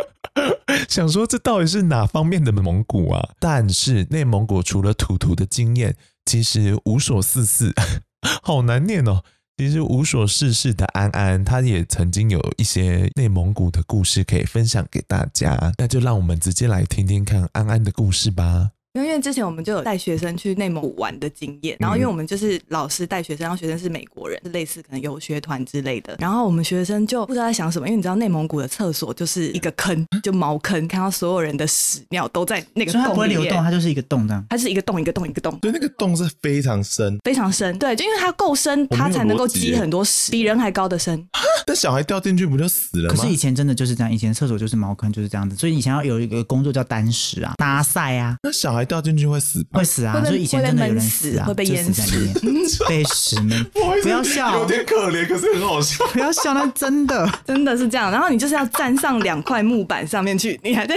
[0.87, 3.29] 想说这到底是哪方面的蒙古啊？
[3.39, 5.95] 但是内蒙古除了土土的经验，
[6.25, 7.73] 其实无所事事，
[8.43, 9.23] 好难念哦。
[9.57, 18.71] 其实无所事事的安安，他也曾经有一些内蒙古的故事可以分享给大家，那就让我们直接来听听看安安的故事吧。
[19.03, 41.27] 因为之前我们就有带学生去内蒙古玩的经验，然后因为我们就是老师带学生，然后学生是美国人，是类似可能游学团之类的，然后我们学生就不知道在想什么，因为你知道内蒙古的厕所就是一个坑，就茅坑，看到所有人的屎尿都在那个洞里面，它不会流动，它就是一个洞这样，它是一个洞一个洞一个洞，对，那个洞是非常深，非常深，对，就因为它够深，它才能够积很多屎，比人还高的深。
[41.67, 43.15] 那小孩掉进去不就死了吗？
[43.15, 49.63] 可是以前真的就是这样，以前厕所就是茅坑就是这样子，所以以前要有一个工作叫担屎啊、搭塞啊，那小孩掉进去会死。
[49.71, 50.21] 会死啊！
[50.25, 53.63] 就以以前真的有人死啊，会被淹死在里面， 被石闷。
[54.01, 56.05] 不要笑，有点可怜，可是很好笑。
[56.13, 58.11] 不要笑，那真的真的是这样。
[58.11, 60.95] 然后你就是要站上两块木板上面去，你还在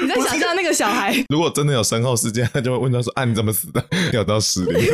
[0.00, 1.14] 你在想象那个小孩。
[1.28, 3.84] 如果真的有身后事件，他就会问他说：“啊，你怎么死的？
[4.10, 4.90] 掉到屎里。”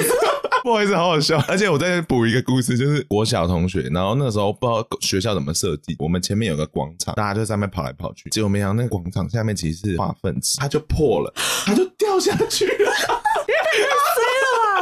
[0.65, 1.43] 不好意思，好好笑。
[1.49, 11.33] 而且我再补一个故事，就是我小同学，然后那时候不知道学校怎么设计，我们前面有个广场，大家就在上面跑来跑去，结果没想到那个广场下面其实是化粪池，它就破了，
[11.65, 12.93] 它就掉下去 了。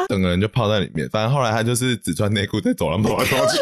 [0.08, 1.08] 整个人就泡在里面。
[1.10, 3.58] 反正后来他就是只穿内裤在走廊跑来跑去，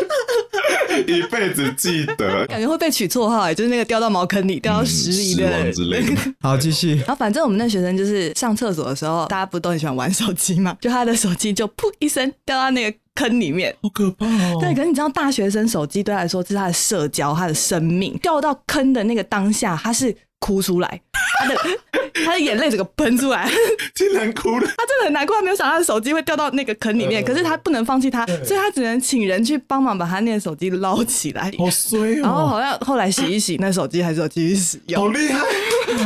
[1.07, 2.47] 一辈子记得。
[2.47, 6.17] 感觉会被取绰号哎，就是那个掉到茅坑里、掉到屎里的、嗯、之类的。
[6.41, 6.97] 好，继续。
[6.97, 10.77] 然后反正我们那学生就是上厕所的时候，大家不都很喜欢玩手机嘛？
[10.81, 14.59] 就他的手机就噗一声掉到那个坑里面，好可怕哦。
[14.61, 18.17] 对，可是你知道，大学生手机对他来说是他的社交、他的生命。
[18.19, 21.01] 掉到坑的那个当下，他是哭出来。
[21.39, 21.55] 他的
[22.25, 23.51] 他的眼泪整个喷出来，
[23.95, 24.67] 竟然哭了。
[24.77, 27.23] 他真的很难过，他没有想到他的手机会掉到那个坑里面。
[27.23, 31.53] 可是他不能放弃他，所以他只能请人去帮忙把他那个手机捞起来。
[31.59, 32.23] 好衰哦！
[32.23, 35.03] 然后好像后来洗一洗，那手机还是有继续使用。
[35.03, 35.45] 好厉害！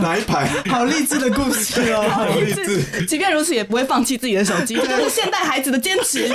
[0.02, 0.46] 哪一排？
[0.68, 2.02] 好励志的故事哦！
[2.10, 3.06] 好励志。
[3.06, 6.28] 即便如此，也不会放弃自己的手机，这是现代孩子的坚持。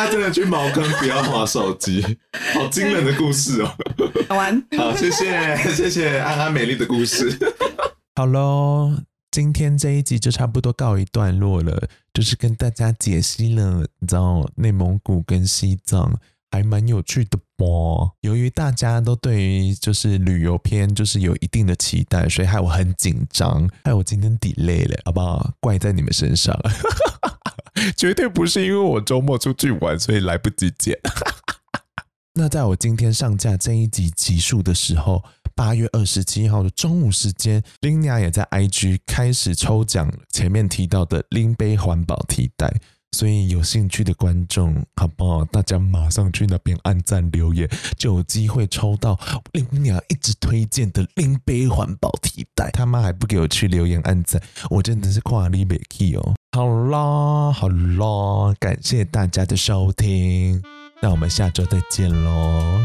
[0.00, 2.00] 大家真的去茅坑不要滑手机，
[2.54, 3.70] 好惊人的故事哦！
[4.30, 4.66] 好玩。
[4.78, 7.38] 好，谢谢 谢谢安安美丽的故事。
[8.16, 8.96] 好喽，
[9.30, 16.18] 今天这一集就差不多告一段落了，就是跟大家解析了，你知道内蒙古跟西藏
[16.50, 17.66] 还蛮有趣的吧？
[18.22, 25.52] 由于大家都对于就是旅游片就是有一定的期待，所以害我很紧张，害我今天 delay 了，好不好？
[25.60, 26.58] 怪在你们身上，
[27.96, 30.98] 绝对不是因为我周末出去玩，所以来不及剪。
[32.34, 35.22] 那在我今天上架这一集集数的时候，
[35.54, 42.72] 八月二十七号的中午时间 l i n a 也在 IG 开始抽奖，前面提到的拎杯环保提袋。
[43.12, 45.44] 所以有兴趣的观众，好不好？
[45.46, 49.18] 大家马上去那边按赞留言，就有机会抽到
[49.52, 52.70] Linia 一直推荐的拎杯环保提袋。
[52.72, 54.40] 他妈还不给我去留言按赞，
[54.70, 56.34] 我真的是跨立北 key 哦。
[56.52, 60.62] 好啦，好啦，感谢大家的收听。
[61.02, 62.80] 那我们下周再见喽。